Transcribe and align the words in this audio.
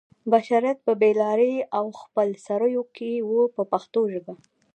بشریت 0.31 0.77
په 0.85 0.93
بې 0.99 1.11
لارۍ 1.21 1.55
او 1.77 1.85
خپل 2.01 2.27
سرویو 2.47 2.83
کې 2.95 3.11
و 3.29 3.31
په 3.55 3.61
پښتو 3.71 4.01
ژبه. 4.13 4.33